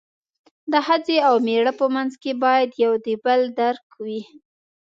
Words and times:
د 0.71 0.73
ښځې 0.85 1.17
او 1.27 1.35
مېړه 1.45 1.73
په 1.79 1.85
منځ 1.95 2.11
کې 2.21 2.31
باید 2.43 2.69
یو 2.83 2.93
د 3.05 3.07
بل 3.23 3.41
درک 3.59 3.85
وي. 4.03 4.21